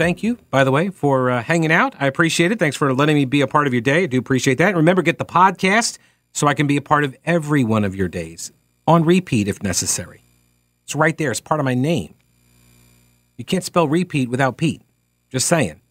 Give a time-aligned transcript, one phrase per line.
[0.00, 1.94] thank you, by the way, for uh, hanging out.
[2.00, 2.58] I appreciate it.
[2.58, 4.04] Thanks for letting me be a part of your day.
[4.04, 4.68] I do appreciate that.
[4.68, 5.98] And remember, get the podcast
[6.32, 8.50] so I can be a part of every one of your days
[8.86, 10.22] on repeat if necessary.
[10.84, 11.30] It's right there.
[11.30, 12.14] It's part of my name.
[13.36, 14.80] You can't spell repeat without Pete.
[15.28, 15.82] Just saying.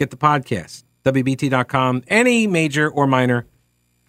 [0.00, 3.46] Get the podcast, WBT.com, any major or minor,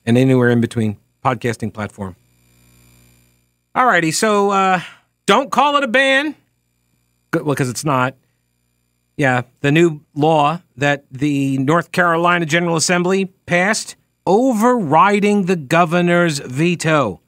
[0.08, 2.16] and anywhere in between podcasting platform.
[3.76, 4.12] All righty.
[4.12, 4.82] so uh,
[5.28, 6.34] don't call it a ban.
[7.32, 8.16] Well, because it's not.
[9.18, 17.22] Yeah, the new law that the North Carolina General Assembly passed overriding the governor's veto.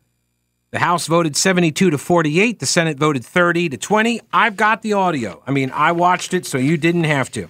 [0.71, 4.19] The House voted 72 to 48, the Senate voted 30 to 20.
[4.33, 5.41] I've got the audio.
[5.47, 7.47] I mean, I watched it so you didn't have to.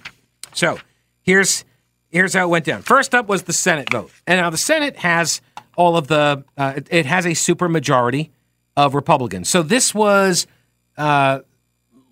[0.52, 0.78] So,
[1.22, 1.64] here's
[2.10, 2.82] here's how it went down.
[2.82, 4.10] First up was the Senate vote.
[4.26, 5.40] And now the Senate has
[5.76, 8.30] all of the uh, it, it, has a super majority
[8.76, 9.48] of Republicans.
[9.48, 10.46] So this was
[10.96, 11.40] uh,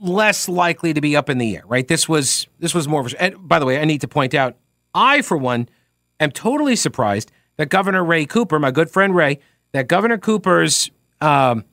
[0.00, 1.86] less likely to be up in the air, right?
[1.86, 3.22] This was this was more of a.
[3.22, 4.56] And by the way, I need to point out,
[4.94, 5.68] I for one
[6.20, 9.38] am totally surprised that Governor Ray Cooper, my good friend Ray,
[9.72, 11.64] that Governor Cooper's um,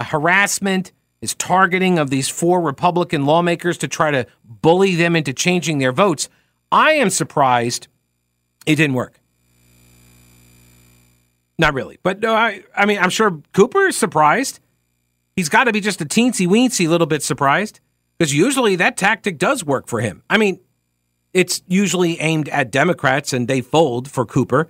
[0.00, 5.78] harassment, his targeting of these four Republican lawmakers to try to bully them into changing
[5.78, 6.28] their votes.
[6.72, 7.88] I am surprised
[8.66, 9.18] it didn't work.
[11.58, 14.60] Not really, but no, I, I mean, I'm sure Cooper is surprised
[15.36, 17.80] he's got to be just a teensy weensy little bit surprised
[18.18, 20.22] because usually that tactic does work for him.
[20.28, 20.60] I mean,
[21.32, 24.68] it's usually aimed at Democrats and they fold for Cooper.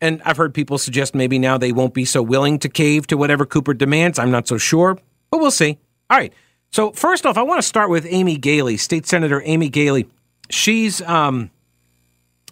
[0.00, 3.16] And I've heard people suggest maybe now they won't be so willing to cave to
[3.16, 4.18] whatever Cooper demands.
[4.18, 4.98] I'm not so sure,
[5.30, 5.78] but we'll see.
[6.08, 6.32] All right.
[6.70, 10.08] So first off, I want to start with Amy Galey, State Senator Amy Galey.
[10.50, 11.50] She's um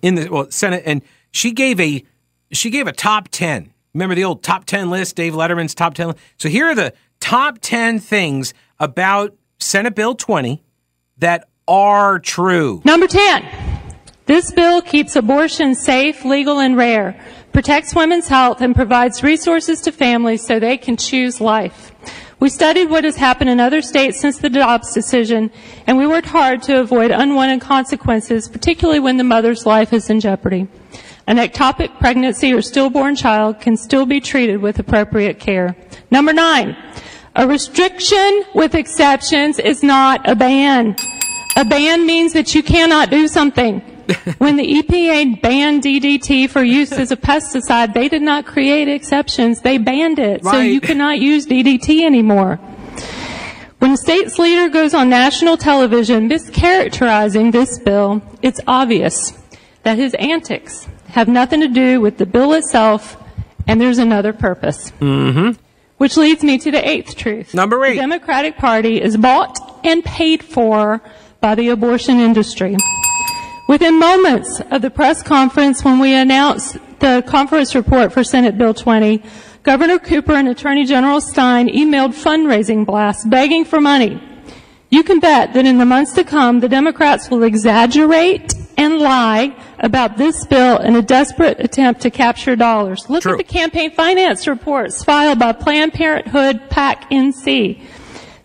[0.02, 2.02] in the well Senate, and she gave a
[2.52, 3.72] she gave a top ten.
[3.94, 6.14] Remember the old top ten list, Dave Letterman's top ten.
[6.38, 10.62] So here are the top 10 things about Senate Bill 20
[11.18, 12.82] that are true.
[12.84, 13.44] Number 10.
[14.26, 17.20] This bill keeps abortion safe, legal, and rare,
[17.52, 21.92] protects women's health, and provides resources to families so they can choose life.
[22.38, 25.50] We studied what has happened in other states since the Dobbs decision,
[25.86, 30.20] and we worked hard to avoid unwanted consequences, particularly when the mother's life is in
[30.20, 30.68] jeopardy.
[31.26, 35.74] An ectopic pregnancy or stillborn child can still be treated with appropriate care.
[36.10, 36.76] Number nine,
[37.34, 40.94] a restriction with exceptions is not a ban.
[41.56, 43.82] A ban means that you cannot do something.
[44.38, 49.60] when the EPA banned DDT for use as a pesticide, they did not create exceptions.
[49.60, 50.42] They banned it.
[50.44, 50.52] Right.
[50.52, 52.56] So you cannot use DDT anymore.
[53.78, 59.32] When a state's leader goes on national television mischaracterizing this bill, it's obvious
[59.82, 63.16] that his antics have nothing to do with the bill itself,
[63.66, 64.90] and there's another purpose.
[65.00, 65.60] Mm-hmm.
[65.98, 67.54] Which leads me to the eighth truth.
[67.54, 67.94] Number eight.
[67.94, 71.00] The Democratic Party is bought and paid for
[71.40, 72.76] by the abortion industry.
[73.68, 78.72] Within moments of the press conference when we announced the conference report for Senate Bill
[78.72, 79.22] 20,
[79.64, 84.22] Governor Cooper and Attorney General Stein emailed fundraising blasts begging for money.
[84.88, 89.56] You can bet that in the months to come, the Democrats will exaggerate and lie
[89.80, 93.10] about this bill in a desperate attempt to capture dollars.
[93.10, 93.32] Look True.
[93.32, 97.82] at the campaign finance reports filed by Planned Parenthood PAC NC.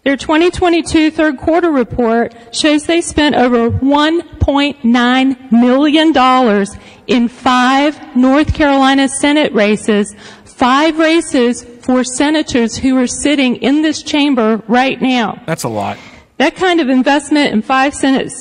[0.04, 6.68] Their 2022 third quarter report shows they spent over $1.9 million
[7.06, 14.02] in five North Carolina Senate races, five races for senators who are sitting in this
[14.02, 15.40] chamber right now.
[15.46, 16.00] That's a lot.
[16.38, 18.34] That kind of investment in five Senate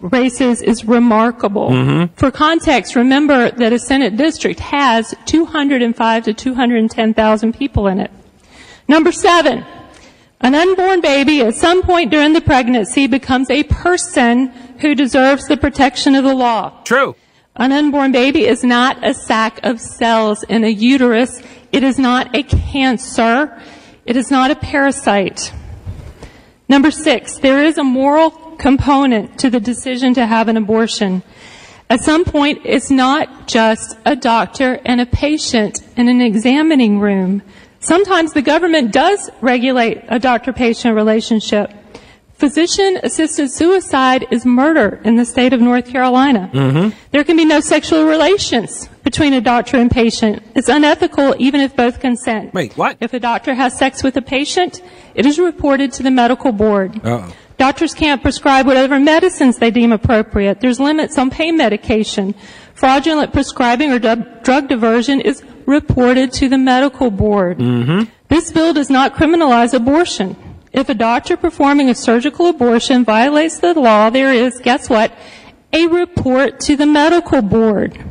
[0.00, 1.68] races is remarkable.
[1.68, 2.14] Mm-hmm.
[2.14, 8.10] For context, remember that a Senate district has 205 to 210,000 people in it.
[8.88, 9.64] Number seven,
[10.42, 14.48] an unborn baby at some point during the pregnancy becomes a person
[14.80, 16.82] who deserves the protection of the law.
[16.82, 17.14] True.
[17.56, 21.42] An unborn baby is not a sack of cells in a uterus.
[21.70, 23.60] It is not a cancer.
[24.04, 25.52] It is not a parasite.
[26.68, 31.22] Number six, there is a moral component to the decision to have an abortion.
[31.90, 37.42] At some point, it's not just a doctor and a patient in an examining room.
[37.82, 41.70] Sometimes the government does regulate a doctor-patient relationship.
[42.34, 46.48] Physician assisted suicide is murder in the state of North Carolina.
[46.52, 46.96] Mm-hmm.
[47.10, 50.42] There can be no sexual relations between a doctor and patient.
[50.54, 52.54] It's unethical even if both consent.
[52.54, 52.96] Wait, what?
[53.00, 54.80] If a doctor has sex with a patient,
[55.14, 56.96] it is reported to the medical board.
[57.04, 57.32] Uh-oh.
[57.58, 60.60] Doctors can't prescribe whatever medicines they deem appropriate.
[60.60, 62.34] There's limits on pain medication.
[62.74, 67.58] Fraudulent prescribing or drug diversion is reported to the medical board.
[67.58, 68.10] Mm-hmm.
[68.28, 70.36] This bill does not criminalize abortion.
[70.72, 75.12] If a doctor performing a surgical abortion violates the law, there is, guess what,
[75.72, 78.02] a report to the medical board.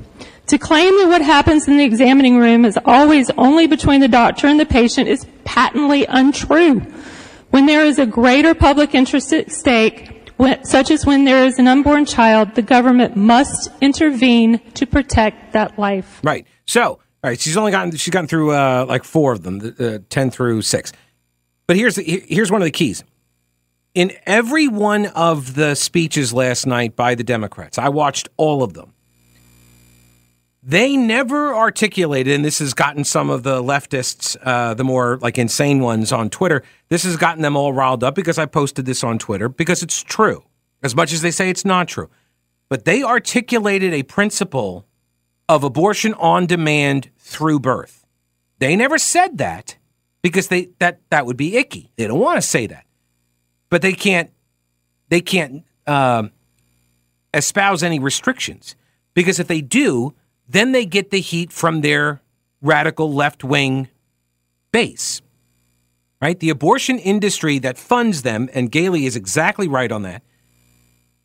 [0.47, 4.47] To claim that what happens in the examining room is always only between the doctor
[4.47, 6.81] and the patient is patently untrue.
[7.49, 10.20] When there is a greater public interest at stake,
[10.63, 15.77] such as when there is an unborn child, the government must intervene to protect that
[15.77, 16.19] life.
[16.23, 16.45] Right.
[16.65, 19.99] So, all right, she's only gotten she's gotten through uh, like four of them, uh,
[20.09, 20.91] ten through six.
[21.67, 23.03] But here's the, here's one of the keys.
[23.93, 28.73] In every one of the speeches last night by the Democrats, I watched all of
[28.73, 28.93] them.
[30.63, 35.39] They never articulated, and this has gotten some of the leftists, uh, the more like
[35.39, 39.03] insane ones on Twitter, this has gotten them all riled up because I posted this
[39.03, 40.43] on Twitter because it's true,
[40.83, 42.09] as much as they say it's not true.
[42.69, 44.85] But they articulated a principle
[45.49, 48.05] of abortion on demand through birth.
[48.59, 49.77] They never said that
[50.21, 51.91] because they that that would be icky.
[51.95, 52.85] They don't want to say that,
[53.69, 54.31] but they can't
[55.09, 56.31] they can't um,
[57.33, 58.75] espouse any restrictions
[59.15, 60.13] because if they do,
[60.51, 62.21] then they get the heat from their
[62.61, 63.87] radical left wing
[64.71, 65.21] base.
[66.21, 70.21] Right, the abortion industry that funds them, and Galey is exactly right on that.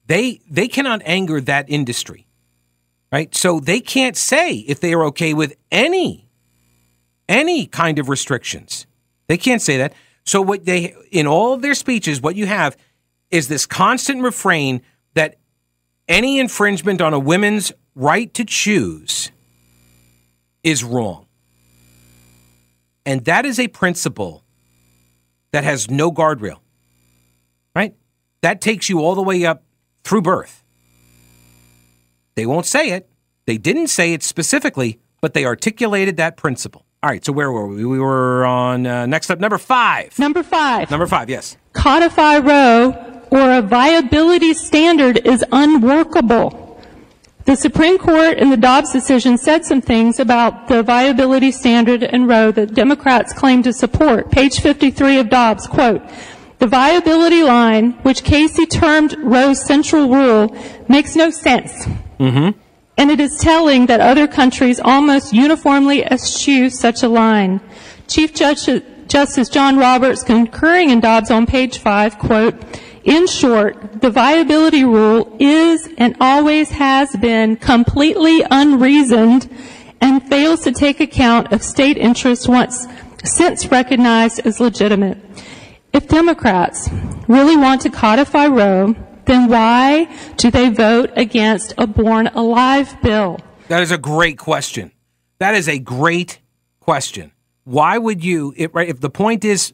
[0.07, 2.27] They they cannot anger that industry,
[3.13, 3.35] right?
[3.35, 6.31] So they can't say if they are okay with any
[7.29, 8.87] any kind of restrictions.
[9.27, 9.93] They can't say that.
[10.25, 12.75] So what they in all of their speeches, what you have
[13.31, 14.81] is this constant refrain
[15.15, 15.37] that
[16.09, 19.33] any infringement on a woman's right to choose
[20.63, 21.27] is wrong.
[23.05, 24.45] And that is a principle
[25.53, 26.59] that has no guardrail.
[27.75, 27.95] Right?
[28.43, 29.65] That takes you all the way up
[30.05, 30.63] through birth.
[32.37, 33.09] They won't say it.
[33.47, 36.85] They didn't say it specifically, but they articulated that principle.
[37.03, 37.85] All right, so where were we?
[37.85, 40.19] We were on uh, next up, number five.
[40.19, 40.91] Number five.
[40.91, 41.57] Number five, yes.
[41.73, 46.66] Codify Roe or a viability standard is unworkable.
[47.47, 52.27] The Supreme Court in the Dobbs decision said some things about the viability standard in
[52.27, 54.33] Roe that Democrats claim to support.
[54.33, 56.03] Page 53 of Dobbs, quote,
[56.59, 60.57] the viability line, which Casey termed Roe's central rule,
[60.89, 61.87] makes no sense.
[62.19, 62.59] Mm-hmm.
[62.99, 67.61] And it is telling that other countries almost uniformly eschew such a line.
[68.09, 72.55] Chief Justice John Roberts concurring in Dobbs on page 5, quote,
[73.07, 79.49] in short, the viability rule is and always has been completely unreasoned
[80.01, 82.87] and fails to take account of state interests once
[83.25, 85.19] since recognized as legitimate.
[85.93, 86.91] If Democrats
[87.29, 88.95] really want to codify Roe,
[89.25, 93.39] then why do they vote against a born alive bill?
[93.69, 94.91] That is a great question.
[95.39, 96.41] That is a great
[96.81, 97.31] question.
[97.63, 99.73] Why would you, if, right, if the point is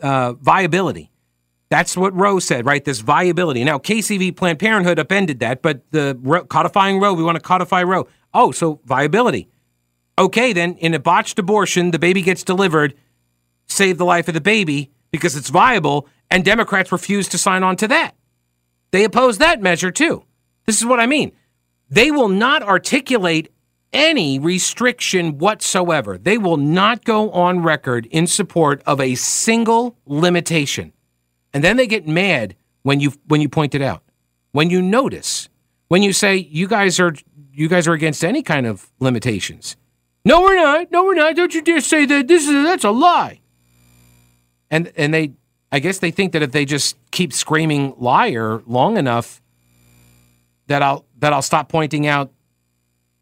[0.00, 1.10] uh, viability,
[1.68, 2.84] that's what Roe said, right?
[2.84, 3.64] This viability.
[3.64, 4.32] Now, Casey v.
[4.32, 6.16] Planned Parenthood upended that, but the
[6.48, 8.06] codifying Roe, we want to codify Roe.
[8.32, 9.48] Oh, so viability.
[10.18, 12.94] Okay, then in a botched abortion, the baby gets delivered,
[13.66, 17.76] save the life of the baby because it's viable, and Democrats refuse to sign on
[17.76, 18.12] to that.
[18.92, 20.24] They oppose that measure too.
[20.66, 21.32] This is what I mean.
[21.90, 23.52] They will not articulate
[23.92, 26.18] any restriction whatsoever.
[26.18, 30.92] They will not go on record in support of a single limitation.
[31.56, 34.02] And then they get mad when you when you point it out.
[34.52, 35.48] When you notice,
[35.88, 37.14] when you say you guys are
[37.50, 39.74] you guys are against any kind of limitations.
[40.22, 40.92] No, we're not.
[40.92, 41.34] No, we're not.
[41.34, 42.28] Don't you dare say that.
[42.28, 43.40] This is that's a lie.
[44.70, 45.32] And and they
[45.72, 49.40] I guess they think that if they just keep screaming liar long enough,
[50.66, 52.32] that I'll that I'll stop pointing out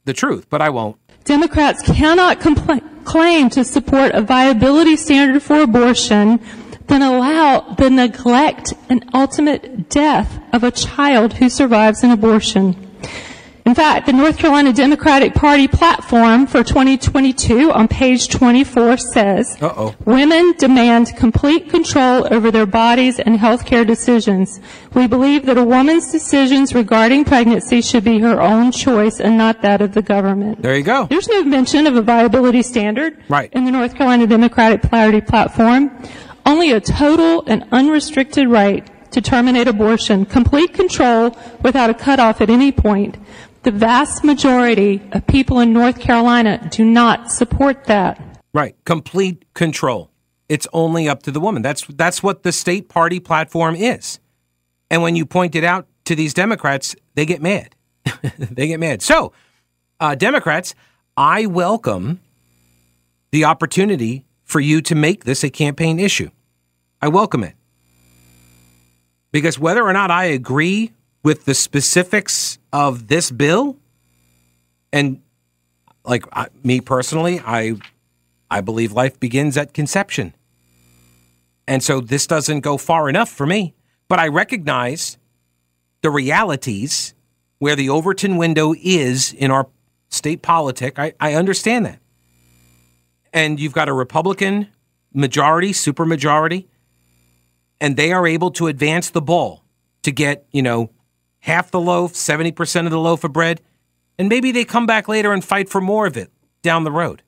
[0.07, 0.97] the truth, but I won't.
[1.23, 6.41] Democrats cannot compl- claim to support a viability standard for abortion,
[6.87, 12.85] then allow the neglect and ultimate death of a child who survives an abortion.
[13.67, 19.95] In fact, the North Carolina Democratic Party platform for 2022 on page 24 says, Uh-oh.
[20.05, 24.61] Women demand complete control over their bodies and healthcare decisions.
[24.93, 29.63] We believe that a woman's decisions regarding pregnancy should be her own choice and not
[29.63, 30.61] that of the government.
[30.61, 31.07] There you go.
[31.07, 33.51] There's no mention of a viability standard right.
[33.55, 35.91] in the North Carolina Democratic Party platform.
[36.47, 42.51] Only a total and unrestricted right to terminate abortion, complete control without a cutoff at
[42.51, 43.17] any point.
[43.63, 48.21] The vast majority of people in North Carolina do not support that.
[48.53, 48.77] Right.
[48.85, 50.11] Complete control.
[50.49, 51.63] It's only up to the woman.
[51.63, 54.21] That's that's what the state party platform is.
[54.91, 57.75] And when you point it out to these Democrats, they get mad.
[58.39, 59.01] they get mad.
[59.01, 59.33] So,
[59.99, 60.75] uh, Democrats,
[61.17, 62.21] I welcome
[63.31, 66.31] the opportunity for you to make this a campaign issue.
[67.01, 67.55] I welcome it.
[69.33, 73.77] Because whether or not I agree with the specifics of this bill,
[74.93, 75.21] and
[76.05, 77.75] like I, me personally, I
[78.51, 80.35] I believe life begins at conception.
[81.67, 83.75] And so this doesn't go far enough for me,
[84.07, 85.19] but I recognize
[86.03, 87.15] the realities
[87.59, 89.69] where the Overton window is in our
[90.11, 90.99] state politic.
[90.99, 91.99] I, I understand that.
[93.35, 94.69] And you've got a Republican
[95.13, 96.67] majority, supermajority,
[97.81, 99.65] and they are able to advance the ball
[100.03, 100.91] to get, you know,
[101.41, 103.61] half the loaf, 70% of the loaf of bread,
[104.19, 106.31] and maybe they come back later and fight for more of it
[106.63, 107.23] down the road.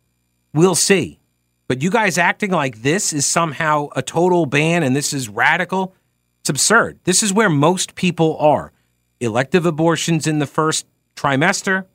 [0.54, 1.20] We'll see.
[1.68, 5.94] But you guys acting like this is somehow a total ban and this is radical,
[6.40, 7.00] it's absurd.
[7.04, 8.72] This is where most people are.
[9.20, 10.86] Elective abortions in the first
[11.16, 11.86] trimester,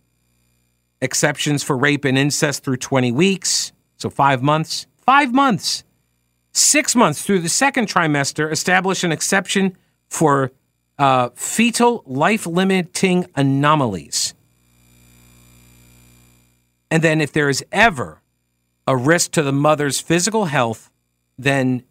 [1.02, 3.71] exceptions for rape and incest through 20 weeks,
[4.02, 4.88] so five months.
[4.98, 5.84] Five months.
[6.52, 9.78] Six months through the second trimester, establish an exception
[10.10, 10.52] for
[10.98, 14.34] uh, fetal life limiting anomalies.
[16.90, 18.22] And then, if there is ever
[18.86, 20.92] a risk to the mother's physical health,
[21.38, 21.84] then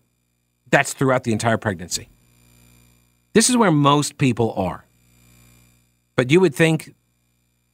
[0.70, 2.08] that's throughout the entire pregnancy.
[3.32, 4.84] This is where most people are.
[6.16, 6.94] But you would think,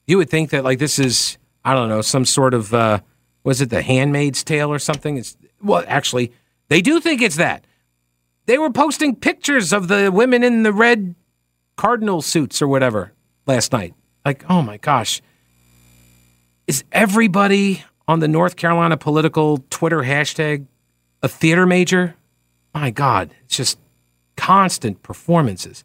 [0.06, 3.00] you would think that like this is, I don't know, some sort of, uh,
[3.46, 5.16] was it the Handmaid's Tale or something?
[5.16, 6.32] It's well, actually,
[6.68, 7.64] they do think it's that.
[8.46, 11.14] They were posting pictures of the women in the red
[11.76, 13.12] cardinal suits or whatever
[13.46, 13.94] last night.
[14.24, 15.22] Like, oh my gosh.
[16.66, 20.66] Is everybody on the North Carolina political Twitter hashtag
[21.22, 22.16] a theater major?
[22.74, 23.78] My God, it's just
[24.36, 25.84] constant performances.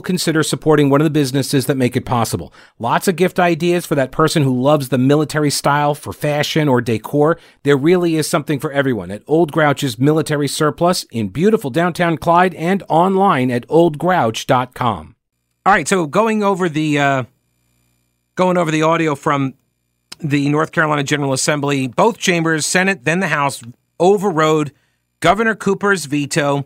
[0.01, 2.51] will consider supporting one of the businesses that make it possible.
[2.79, 6.81] Lots of gift ideas for that person who loves the military style for fashion or
[6.81, 7.37] decor.
[7.61, 12.55] There really is something for everyone at Old Grouch's Military Surplus in beautiful downtown Clyde
[12.55, 15.15] and online at oldgrouch.com.
[15.67, 17.23] All right, so going over the uh,
[18.33, 19.53] going over the audio from
[20.19, 23.61] the North Carolina General Assembly, both chambers, Senate, then the House,
[23.99, 24.71] overrode
[25.19, 26.65] Governor Cooper's veto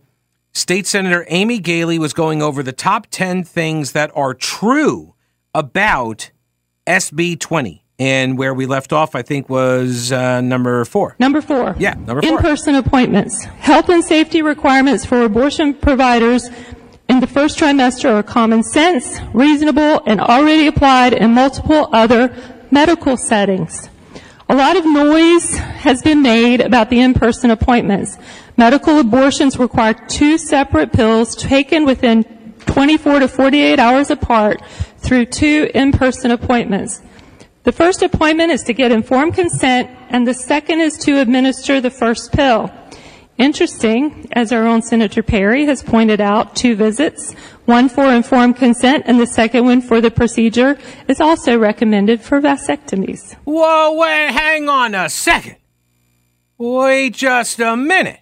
[0.55, 5.13] State Senator Amy Galey was going over the top 10 things that are true
[5.53, 6.31] about
[6.87, 7.83] SB 20.
[7.99, 11.17] And where we left off, I think, was uh, number four.
[11.19, 11.75] Number four.
[11.77, 12.31] Yeah, number four.
[12.31, 13.43] In person appointments.
[13.43, 16.49] Health and safety requirements for abortion providers
[17.09, 22.33] in the first trimester are common sense, reasonable, and already applied in multiple other
[22.71, 23.89] medical settings.
[24.47, 28.17] A lot of noise has been made about the in person appointments.
[28.57, 32.23] Medical abortions require two separate pills taken within
[32.67, 34.61] 24 to 48 hours apart
[34.97, 37.01] through two in-person appointments.
[37.63, 41.89] The first appointment is to get informed consent, and the second is to administer the
[41.89, 42.71] first pill.
[43.37, 47.33] Interesting, as our own Senator Perry has pointed out, two visits,
[47.65, 50.77] one for informed consent and the second one for the procedure,
[51.09, 53.35] is also recommended for vasectomies.
[53.43, 55.57] Whoa, wait, hang on a second.
[56.57, 58.21] Wait just a minute.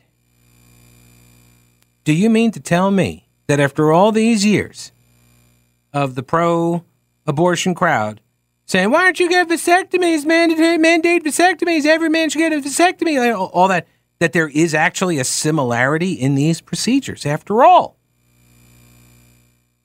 [2.04, 4.92] Do you mean to tell me that after all these years
[5.94, 6.84] of the pro
[7.26, 8.20] abortion crowd
[8.66, 13.34] saying, why don't you get vasectomies, mandate, mandate vasectomies, every man should get a vasectomy,
[13.54, 13.88] all that,
[14.20, 17.98] that there is actually a similarity in these procedures after all?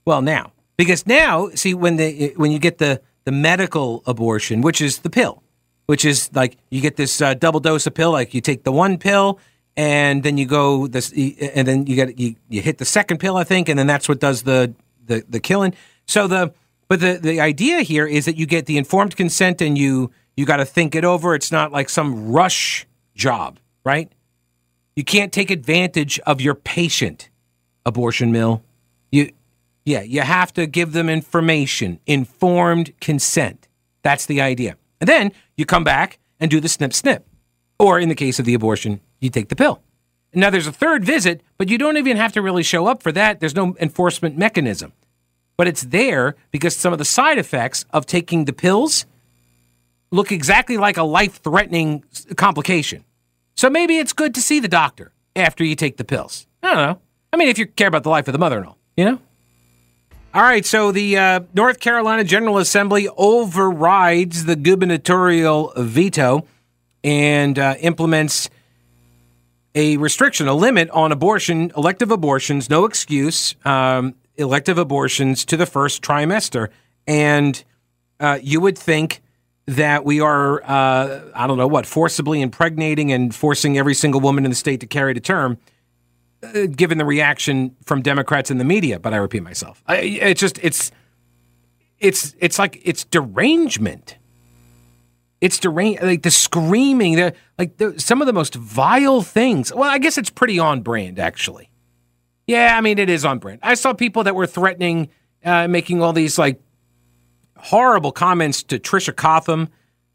[0.05, 4.81] Well, now, because now, see, when the when you get the the medical abortion, which
[4.81, 5.43] is the pill,
[5.85, 8.73] which is like you get this uh, double dose of pill, like you take the
[8.73, 9.39] one pill
[9.79, 13.37] and then you go this, and then you get you, you hit the second pill,
[13.37, 14.75] I think, and then that's what does the
[15.07, 15.73] the, the killing.
[16.05, 16.53] So the
[16.89, 20.45] but the the idea here is that you get the informed consent, and you you
[20.45, 21.35] got to think it over.
[21.35, 24.11] It's not like some rush job, right?
[24.97, 27.31] You can't take advantage of your patient,
[27.87, 28.65] abortion mill.
[29.13, 29.31] You,
[29.85, 33.69] yeah, you have to give them information, informed consent.
[34.03, 34.77] That's the idea.
[35.01, 37.25] And then you come back and do the snip snip.
[37.79, 39.83] Or in the case of the abortion, you take the pill.
[40.35, 43.13] Now there's a third visit, but you don't even have to really show up for
[43.13, 43.41] that.
[43.41, 44.93] There's no enforcement mechanism.
[45.57, 49.07] But it's there because some of the side effects of taking the pills
[50.11, 52.05] look exactly like a life threatening
[52.37, 53.05] complication.
[53.57, 56.47] So maybe it's good to see the doctor after you take the pills.
[56.63, 57.01] I don't know.
[57.33, 59.19] I mean, if you care about the life of the mother and all, you know?
[60.35, 66.47] All right, so the uh, North Carolina General Assembly overrides the gubernatorial veto
[67.03, 68.51] and uh, implements
[69.75, 75.67] a restriction, a limit on abortion, elective abortions, no excuse, um, elective abortions to the
[75.67, 76.69] first trimester.
[77.07, 77.63] And
[78.21, 79.23] uh, you would think
[79.67, 84.45] that we are, uh, I don't know what, forcibly impregnating and forcing every single woman
[84.45, 85.59] in the state to carry to term,
[86.43, 88.99] uh, given the reaction from Democrats in the media.
[88.99, 90.91] But I repeat myself, I, it's just it's
[91.99, 94.17] it's it's like it's derangement.
[95.41, 99.73] It's deranged, like the screaming, the like the, some of the most vile things.
[99.73, 101.71] Well, I guess it's pretty on brand, actually.
[102.47, 103.61] Yeah, I mean it is on brand.
[103.63, 105.11] I saw people that were threatening,
[105.45, 106.61] uh, making all these like
[107.57, 109.69] horrible comments to Tricia Cotham,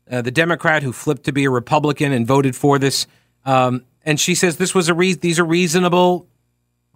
[0.10, 3.08] uh, the Democrat who flipped to be a Republican and voted for this.
[3.46, 6.28] Um, and she says this was a re- these are reasonable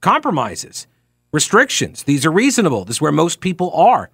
[0.01, 0.87] compromises,
[1.31, 2.03] restrictions.
[2.03, 2.83] These are reasonable.
[2.85, 4.09] This is where most people are.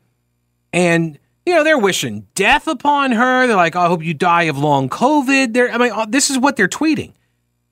[0.71, 3.47] And you know they're wishing death upon her.
[3.47, 6.37] They're like, "I hope you die of long COVID." They're, I mean, uh, this is
[6.37, 7.13] what they're tweeting.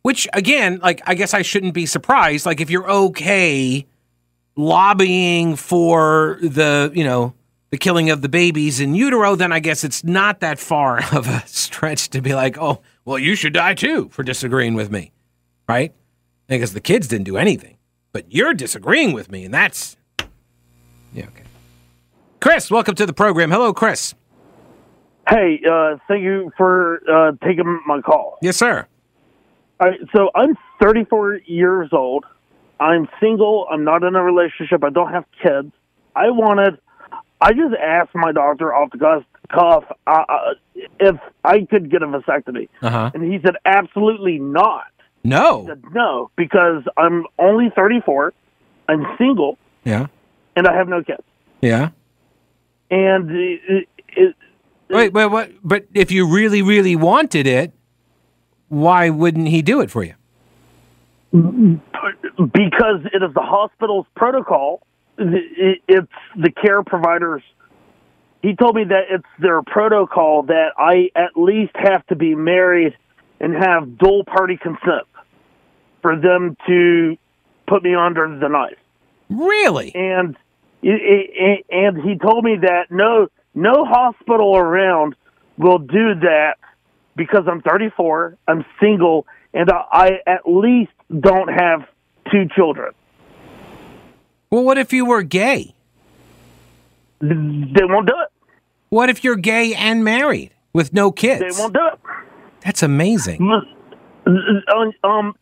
[0.04, 2.46] Which again, like, I guess I shouldn't be surprised.
[2.46, 3.86] Like, if you're okay
[4.56, 7.34] lobbying for the, you know,
[7.70, 11.28] the killing of the babies in utero, then I guess it's not that far of
[11.28, 15.12] a stretch to be like, oh, well, you should die too for disagreeing with me,
[15.68, 15.94] right?
[16.48, 17.78] Because the kids didn't do anything,
[18.12, 19.96] but you're disagreeing with me, and that's
[21.14, 21.41] yeah, okay.
[22.42, 23.51] Chris, welcome to the program.
[23.51, 24.16] Hello, Chris.
[25.30, 28.38] Hey, uh, thank you for uh, taking my call.
[28.42, 28.88] Yes, sir.
[29.80, 32.25] All right, so I'm 34 years old.
[32.80, 33.68] I'm single.
[33.72, 34.84] I'm not in a relationship.
[34.84, 35.72] I don't have kids.
[36.16, 36.80] I wanted
[37.44, 40.54] I just asked my doctor off the cuff uh, uh,
[41.00, 43.12] if I could get a vasectomy, Uh-huh.
[43.14, 44.86] and he said absolutely not.
[45.24, 45.62] No.
[45.62, 48.34] He said no because I'm only 34,
[48.90, 50.08] I'm single, Yeah.
[50.56, 51.24] and I have no kids.
[51.62, 51.90] Yeah.
[52.92, 54.36] And it, it,
[54.90, 55.51] Wait, wait, what?
[55.64, 57.72] But if you really, really wanted it,
[58.68, 60.16] why wouldn't he do it for you?
[61.32, 64.82] because it is the hospital's protocol.
[65.18, 67.42] it- It's the care providers.
[68.42, 72.98] He told me that it's their protocol that I at least have to be married
[73.40, 75.08] and have dual party consent
[76.01, 77.18] for them to
[77.68, 78.77] put me under the knife.
[79.30, 79.94] Really?
[79.96, 80.36] And
[80.83, 85.15] it- it- and he told me that no no hospital around
[85.57, 86.55] will do that
[87.15, 91.81] because I'm 34, I'm single, and I, I at least don't have
[92.31, 92.94] two children.
[94.50, 95.75] Well, what if you were gay?
[97.20, 97.35] They
[97.85, 98.29] won't do it.
[98.89, 101.41] What if you're gay and married with no kids?
[101.55, 102.00] They won't do it.
[102.65, 103.41] That's amazing.
[103.41, 105.35] Um, Um,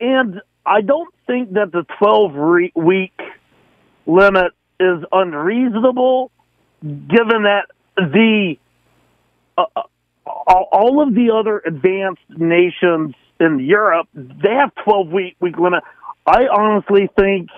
[0.00, 3.18] and I don't think that the 12 re- week
[4.06, 4.52] limit
[4.82, 6.30] is unreasonable,
[6.82, 7.66] given that
[7.96, 8.56] the
[9.56, 9.82] uh, uh,
[10.26, 15.82] all of the other advanced nations in Europe they have 12 week week limit.
[16.26, 17.48] I honestly think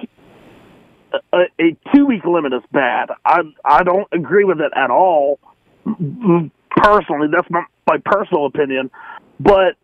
[1.33, 3.11] a, a two week limit is bad.
[3.25, 5.39] I I don't agree with it at all.
[5.85, 8.91] Personally, that's my my personal opinion,
[9.39, 9.77] but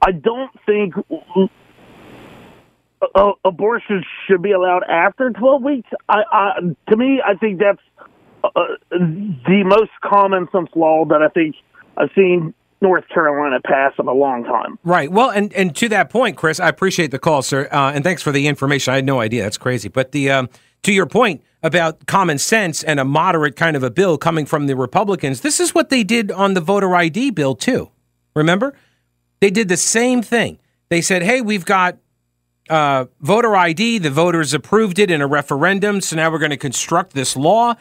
[0.00, 0.94] I don't think
[3.14, 5.88] uh, abortion should be allowed after 12 weeks.
[6.08, 6.52] I, I
[6.90, 7.80] to me, I think that's
[8.44, 8.48] uh,
[8.90, 11.56] the most common sense law that I think
[11.96, 14.78] I've seen North Carolina pass in a long time.
[14.82, 15.10] Right.
[15.10, 18.22] Well, and, and to that point, Chris, I appreciate the call, sir, uh, and thanks
[18.22, 18.92] for the information.
[18.92, 19.44] I had no idea.
[19.44, 19.88] That's crazy.
[19.88, 20.48] But the um,
[20.82, 24.66] to your point about common sense and a moderate kind of a bill coming from
[24.66, 27.90] the Republicans, this is what they did on the voter ID bill too.
[28.34, 28.74] Remember,
[29.40, 30.58] they did the same thing.
[30.88, 31.98] They said, "Hey, we've got
[32.68, 33.98] uh, voter ID.
[33.98, 37.74] The voters approved it in a referendum, so now we're going to construct this law."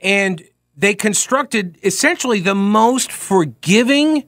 [0.00, 0.42] And
[0.76, 4.24] they constructed essentially the most forgiving,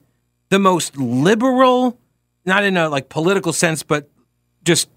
[0.48, 1.98] the most liberal,
[2.44, 4.10] not in a like political sense, but
[4.64, 4.88] just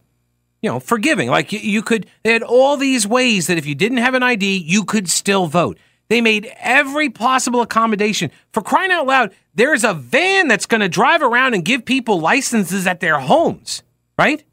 [0.61, 1.29] you know forgiving.
[1.29, 4.23] Like you, you could, they had all these ways that if you didn't have an
[4.23, 5.77] ID, you could still vote.
[6.09, 8.31] They made every possible accommodation.
[8.51, 12.19] For crying out loud, there's a van that's going to drive around and give people
[12.19, 13.83] licenses at their homes,
[14.17, 14.43] right?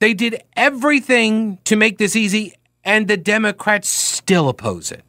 [0.00, 5.02] They did everything to make this easy, and the Democrats still oppose it.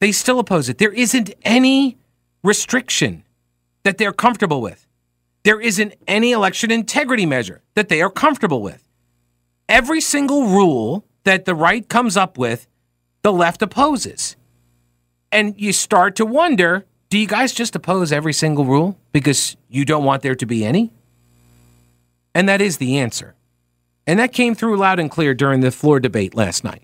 [0.00, 0.78] They still oppose it.
[0.78, 1.96] There isn't any
[2.42, 3.24] restriction
[3.84, 4.86] that they're comfortable with.
[5.44, 8.82] There isn't any election integrity measure that they are comfortable with.
[9.68, 12.66] Every single rule that the right comes up with,
[13.22, 14.36] the left opposes.
[15.32, 19.84] And you start to wonder do you guys just oppose every single rule because you
[19.84, 20.90] don't want there to be any?
[22.36, 23.34] And that is the answer.
[24.06, 26.82] And that came through loud and clear during the floor debate last night.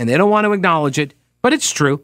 [0.00, 2.02] And they don't want to acknowledge it, but it's true.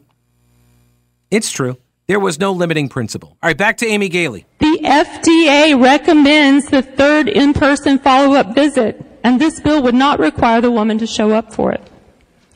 [1.29, 1.75] It's true.
[2.07, 3.35] There was no limiting principle.
[3.43, 4.45] All right, back to Amy Galey.
[4.59, 10.71] The FDA recommends the third in-person follow-up visit, and this bill would not require the
[10.71, 11.81] woman to show up for it.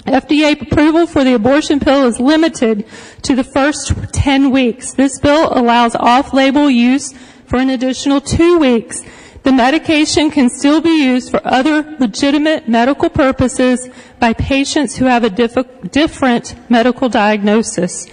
[0.06, 2.86] FDA approval for the abortion pill is limited
[3.24, 4.94] to the first 10 weeks.
[4.94, 7.14] This bill allows off-label use
[7.48, 9.04] for an additional two weeks.
[9.44, 15.26] The medication can still be used for other legitimate medical purposes by patients who have
[15.26, 18.08] a diff- different medical diagnosis.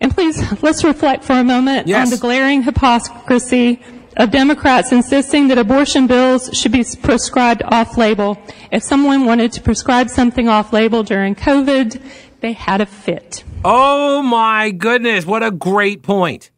[0.00, 2.06] And please, let's reflect for a moment yes.
[2.06, 3.80] on the glaring hypocrisy
[4.16, 8.36] of Democrats insisting that abortion bills should be prescribed off label.
[8.72, 12.02] If someone wanted to prescribe something off label during COVID,
[12.40, 13.44] they had a fit.
[13.64, 16.50] Oh my goodness, what a great point.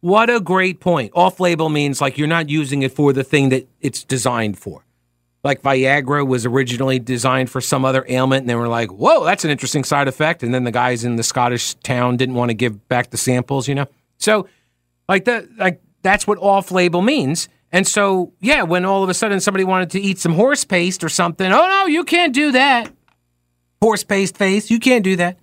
[0.00, 1.12] What a great point.
[1.14, 4.84] Off label means like you're not using it for the thing that it's designed for.
[5.44, 9.44] Like Viagra was originally designed for some other ailment, and they were like, whoa, that's
[9.44, 10.42] an interesting side effect.
[10.42, 13.68] And then the guys in the Scottish town didn't want to give back the samples,
[13.68, 13.86] you know?
[14.18, 14.48] So,
[15.08, 17.48] like, the, like that's what off label means.
[17.70, 21.04] And so, yeah, when all of a sudden somebody wanted to eat some horse paste
[21.04, 22.92] or something, oh no, you can't do that.
[23.80, 25.38] Horse paste face, you can't do that.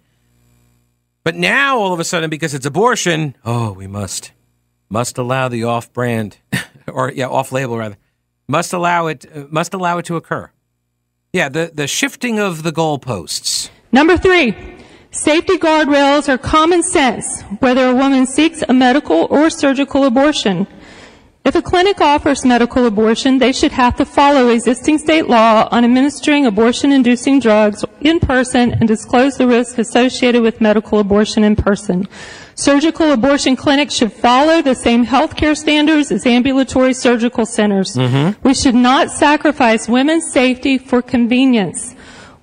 [1.23, 4.31] But now all of a sudden, because it's abortion, oh, we must
[4.89, 6.37] must allow the off brand
[6.87, 7.97] or yeah, off label rather.
[8.47, 10.51] Must allow it must allow it to occur.
[11.33, 13.69] Yeah, the, the shifting of the goalposts.
[13.91, 14.55] Number three,
[15.15, 20.67] Safety guardrails are common sense, whether a woman seeks a medical or surgical abortion.
[21.45, 25.85] If a clinic offers medical abortion, they should have to follow existing state law on
[25.85, 32.09] administering abortion-inducing drugs in person and disclose the risk associated with medical abortion in person.
[32.55, 37.95] Surgical abortion clinics should follow the same healthcare standards as ambulatory surgical centers.
[37.95, 38.47] Mm-hmm.
[38.47, 41.93] We should not sacrifice women's safety for convenience.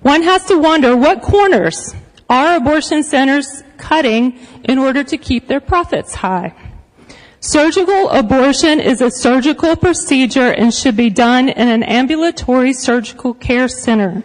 [0.01, 1.95] One has to wonder what corners
[2.29, 6.53] are abortion centers cutting in order to keep their profits high?
[7.39, 13.67] Surgical abortion is a surgical procedure and should be done in an ambulatory surgical care
[13.67, 14.23] center.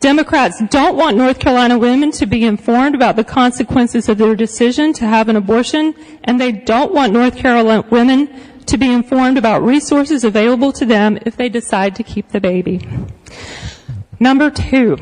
[0.00, 4.92] Democrats don't want North Carolina women to be informed about the consequences of their decision
[4.94, 8.28] to have an abortion, and they don't want North Carolina women
[8.66, 12.80] to be informed about resources available to them if they decide to keep the baby.
[14.18, 14.96] Number two,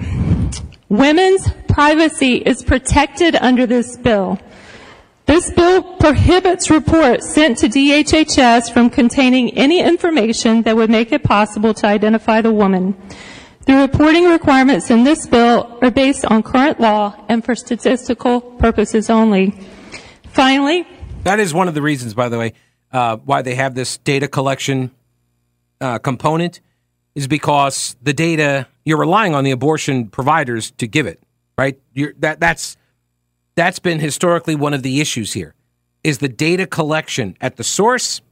[0.88, 4.38] Women's privacy is protected under this bill.
[5.26, 11.22] This bill prohibits reports sent to DHHS from containing any information that would make it
[11.22, 12.96] possible to identify the woman.
[13.68, 19.10] The reporting requirements in this bill are based on current law and for statistical purposes
[19.10, 19.50] only.
[20.30, 20.86] Finally,
[21.24, 22.54] that is one of the reasons, by the way,
[22.92, 24.90] uh, why they have this data collection
[25.82, 26.62] uh, component
[27.14, 31.22] is because the data you're relying on the abortion providers to give it,
[31.58, 31.78] right?
[31.92, 32.78] You're, that that's
[33.54, 35.54] that's been historically one of the issues here
[36.02, 38.22] is the data collection at the source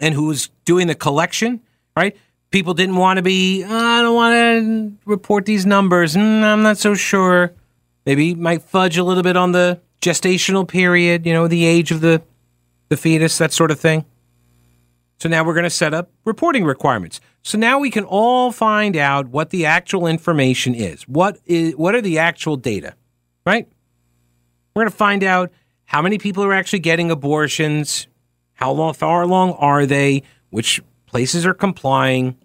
[0.00, 1.60] and who's doing the collection,
[1.96, 2.16] right?
[2.50, 6.14] People didn't want to be, oh, I don't want to report these numbers.
[6.14, 7.52] Mm, I'm not so sure.
[8.06, 12.00] Maybe might fudge a little bit on the gestational period, you know, the age of
[12.00, 12.22] the
[12.88, 14.06] the fetus, that sort of thing.
[15.18, 17.20] So now we're going to set up reporting requirements.
[17.42, 21.02] So now we can all find out what the actual information is.
[21.02, 22.94] What is what are the actual data?
[23.44, 23.68] Right?
[24.74, 25.50] We're going to find out
[25.84, 28.06] how many people are actually getting abortions,
[28.54, 32.36] how long far along are they, which places are complying.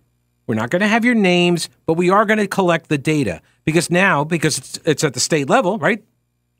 [0.47, 3.41] We're not going to have your names, but we are going to collect the data
[3.65, 6.03] because now because it's, it's at the state level, right?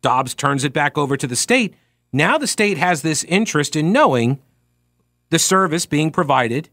[0.02, 1.74] Dobbs turns it back over to the state.
[2.12, 4.40] Now the state has this interest in knowing
[5.30, 6.70] the service being provided,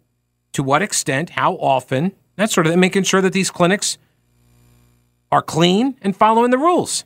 [0.52, 3.96] to what extent, how often, that sort of thing, making sure that these clinics
[5.32, 7.04] are clean and following the rules.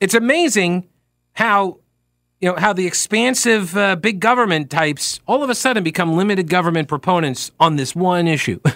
[0.00, 0.88] It's amazing
[1.34, 1.78] how
[2.42, 6.48] you know how the expansive uh, big government types all of a sudden become limited
[6.48, 8.60] government proponents on this one issue.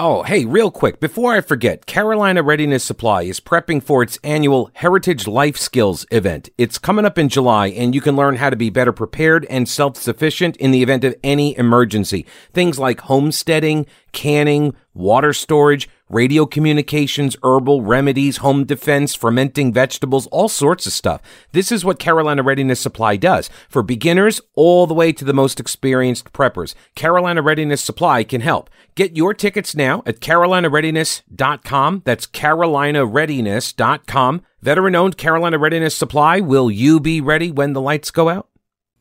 [0.00, 4.70] Oh, hey, real quick, before I forget, Carolina Readiness Supply is prepping for its annual
[4.74, 6.50] Heritage Life Skills event.
[6.56, 9.68] It's coming up in July, and you can learn how to be better prepared and
[9.68, 12.26] self sufficient in the event of any emergency.
[12.52, 20.48] Things like homesteading, canning, water storage, radio communications, herbal remedies, home defense, fermenting vegetables, all
[20.48, 21.20] sorts of stuff.
[21.52, 25.60] This is what Carolina Readiness Supply does for beginners all the way to the most
[25.60, 26.74] experienced preppers.
[26.94, 28.70] Carolina Readiness Supply can help.
[28.94, 32.02] Get your tickets now at carolinareadiness.com.
[32.04, 34.42] That's carolinareadiness.com.
[34.60, 36.40] Veteran owned Carolina Readiness Supply.
[36.40, 38.48] Will you be ready when the lights go out?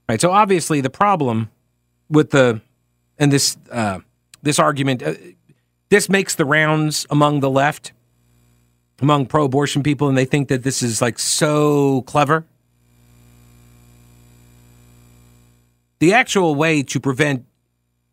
[0.08, 0.22] All right.
[0.22, 1.50] So obviously the problem
[2.10, 2.62] with the
[3.18, 4.00] and this uh,
[4.48, 5.14] this argument uh,
[5.90, 7.94] this makes the rounds among the left,
[9.00, 12.46] among pro abortion people, and they think that this is like so clever.
[16.00, 17.46] The actual way to prevent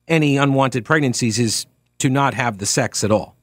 [0.08, 1.66] any unwanted pregnancies is
[1.98, 3.36] to not have the sex at all.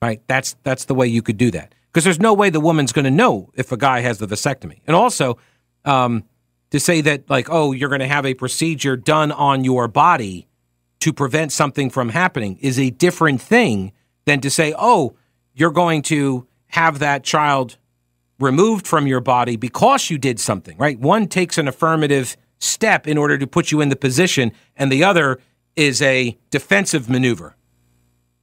[0.00, 0.20] Right?
[0.26, 1.74] That's that's the way you could do that.
[1.90, 4.80] Because there's no way the woman's going to know if a guy has the vasectomy.
[4.86, 5.38] And also,
[5.84, 6.24] um,
[6.70, 10.48] to say that like, oh, you're going to have a procedure done on your body
[11.04, 13.92] to prevent something from happening is a different thing
[14.24, 15.14] than to say, oh,
[15.52, 17.76] you're going to have that child
[18.40, 20.98] removed from your body because you did something, right?
[20.98, 25.04] One takes an affirmative step in order to put you in the position, and the
[25.04, 25.40] other
[25.76, 27.54] is a defensive maneuver,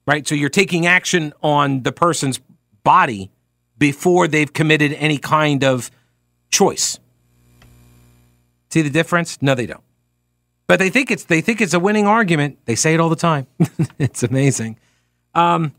[0.06, 0.28] right?
[0.28, 2.40] So you're taking action on the person's
[2.84, 3.32] body
[3.80, 5.90] before they've committed any kind of
[6.52, 7.00] choice.
[8.70, 9.42] See the difference?
[9.42, 9.84] No, they don't.
[10.72, 12.60] But they think it's they think it's a winning argument.
[12.64, 13.46] They say it all the time.
[14.00, 14.78] it's amazing.
[15.36, 15.74] Um,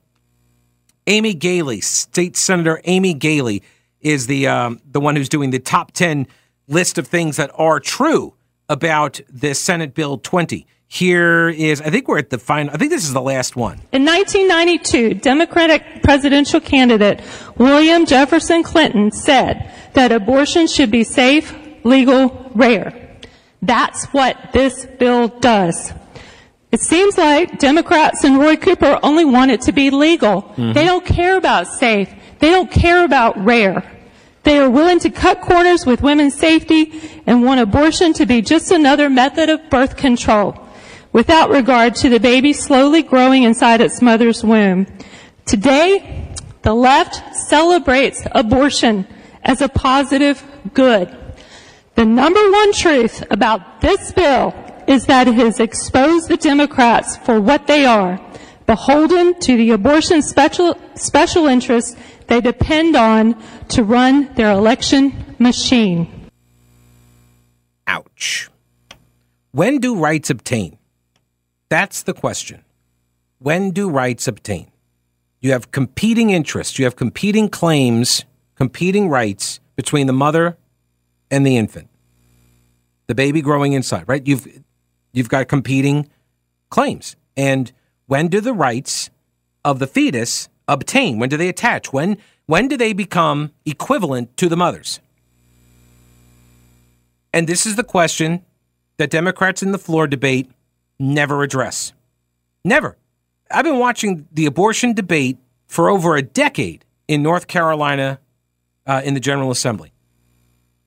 [1.06, 3.62] Amy Galey, State Senator Amy Galey,
[4.02, 6.26] is the um, the one who's doing the top ten
[6.68, 8.34] list of things that are true
[8.68, 10.66] about this Senate Bill 20.
[10.88, 13.80] Here is, I think we're at the final, I think this is the last one.
[13.92, 17.22] In 1992, Democratic presidential candidate
[17.56, 23.01] William Jefferson Clinton said that abortion should be safe, legal, rare.
[23.62, 25.92] That's what this bill does.
[26.72, 30.42] It seems like Democrats and Roy Cooper only want it to be legal.
[30.42, 30.72] Mm-hmm.
[30.72, 32.10] They don't care about safe.
[32.40, 33.88] They don't care about rare.
[34.42, 38.72] They are willing to cut corners with women's safety and want abortion to be just
[38.72, 40.56] another method of birth control
[41.12, 44.86] without regard to the baby slowly growing inside its mother's womb.
[45.46, 49.06] Today, the left celebrates abortion
[49.44, 50.42] as a positive
[50.74, 51.14] good.
[51.94, 54.54] The number one truth about this bill
[54.86, 58.20] is that it has exposed the Democrats for what they are,
[58.66, 61.96] beholden to the abortion special, special interests
[62.28, 66.30] they depend on to run their election machine.
[67.86, 68.48] Ouch.
[69.50, 70.78] When do rights obtain?
[71.68, 72.64] That's the question.
[73.38, 74.70] When do rights obtain?
[75.40, 78.24] You have competing interests, you have competing claims,
[78.54, 80.56] competing rights between the mother
[81.32, 81.88] and the infant,
[83.08, 84.24] the baby growing inside, right?
[84.24, 84.46] You've
[85.12, 86.08] you've got competing
[86.70, 87.16] claims.
[87.36, 87.72] And
[88.06, 89.10] when do the rights
[89.64, 91.18] of the fetus obtain?
[91.18, 91.92] When do they attach?
[91.92, 95.00] When when do they become equivalent to the mother's?
[97.32, 98.44] And this is the question
[98.98, 100.50] that Democrats in the floor debate
[101.00, 101.94] never address.
[102.62, 102.98] Never.
[103.50, 108.20] I've been watching the abortion debate for over a decade in North Carolina
[108.86, 109.92] uh, in the General Assembly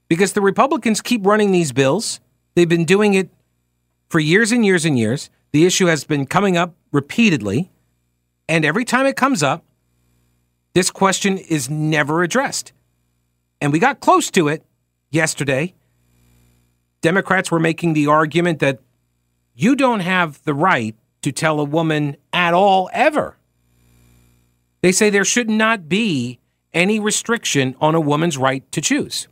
[0.07, 2.19] because the Republicans keep running these bills.
[2.55, 3.29] They've been doing it
[4.09, 5.29] for years and years and years.
[5.51, 7.71] The issue has been coming up repeatedly.
[8.47, 9.63] And every time it comes up,
[10.73, 12.73] this question is never addressed.
[13.61, 14.63] And we got close to it
[15.09, 15.73] yesterday.
[17.01, 18.79] Democrats were making the argument that
[19.53, 23.37] you don't have the right to tell a woman at all, ever.
[24.81, 26.39] They say there should not be
[26.73, 29.27] any restriction on a woman's right to choose.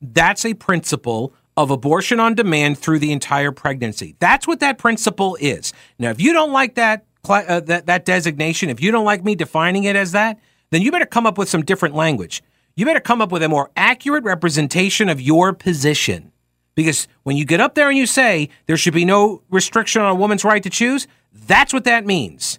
[0.00, 4.16] That's a principle of abortion on demand through the entire pregnancy.
[4.18, 5.72] That's what that principle is.
[5.98, 9.34] Now, if you don't like that uh, that that designation, if you don't like me
[9.34, 10.38] defining it as that,
[10.70, 12.42] then you better come up with some different language.
[12.76, 16.32] You better come up with a more accurate representation of your position.
[16.74, 20.10] Because when you get up there and you say there should be no restriction on
[20.10, 21.06] a woman's right to choose,
[21.46, 22.58] that's what that means.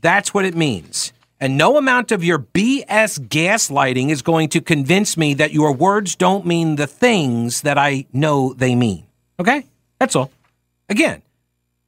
[0.00, 1.12] That's what it means.
[1.40, 6.14] And no amount of your BS gaslighting is going to convince me that your words
[6.14, 9.04] don't mean the things that I know they mean.
[9.38, 9.66] Okay?
[9.98, 10.30] That's all.
[10.88, 11.22] Again,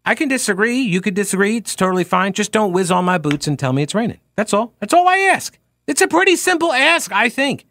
[0.05, 0.81] I can disagree.
[0.81, 1.57] You could disagree.
[1.57, 2.33] It's totally fine.
[2.33, 4.21] Just don't whiz on my boots and tell me it's raining.
[4.35, 4.73] That's all.
[4.81, 5.59] That's all I ask.
[5.87, 7.67] It's a pretty simple ask, I think.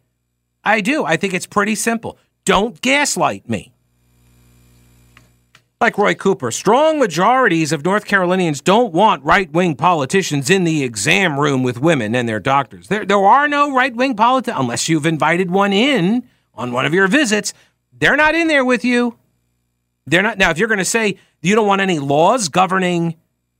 [0.64, 1.04] I do.
[1.04, 2.18] I think it's pretty simple.
[2.44, 3.72] Don't gaslight me.
[5.78, 10.82] Like Roy Cooper, strong majorities of North Carolinians don't want right wing politicians in the
[10.82, 12.88] exam room with women and their doctors.
[12.88, 16.94] There, there are no right wing politicians, unless you've invited one in on one of
[16.94, 17.52] your visits.
[17.92, 19.18] They're not in there with you.
[20.06, 20.38] They're not.
[20.38, 23.16] Now, if you're going to say you don't want any laws governing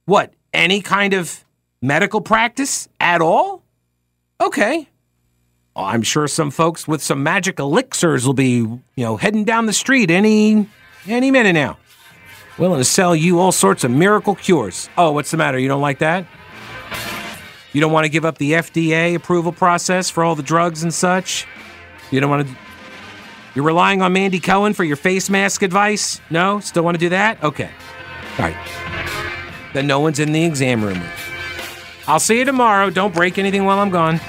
[0.07, 1.45] what, any kind of
[1.83, 3.63] medical practice at all?
[4.41, 4.89] Okay.
[5.75, 9.67] Well, I'm sure some folks with some magic elixirs will be, you know, heading down
[9.67, 10.67] the street any
[11.07, 11.77] any minute now
[12.59, 14.89] willing to sell you all sorts of miracle cures.
[14.97, 15.59] Oh, what's the matter?
[15.59, 16.27] You don't like that?
[17.73, 20.95] You don't want to give up the FDA approval process for all the drugs and
[20.95, 21.47] such?
[22.11, 22.57] You don't want to.
[23.55, 26.21] You're relying on Mandy Cohen for your face mask advice?
[26.31, 26.61] No?
[26.61, 27.43] Still want to do that?
[27.43, 27.71] Okay.
[28.39, 28.57] All right.
[29.73, 31.03] Then no one's in the exam room.
[32.07, 32.91] I'll see you tomorrow.
[32.91, 34.21] Don't break anything while I'm gone.